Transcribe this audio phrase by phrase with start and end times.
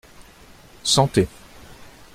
[0.95, 1.29] Santé!